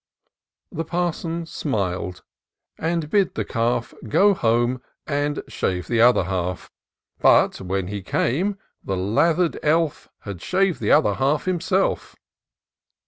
[0.71, 2.23] The Parson smil'd,
[2.79, 6.71] and bid the calf Go home and shave the other half;
[7.19, 12.15] But, when he came, the lather'd elf Had shaved the other half himself.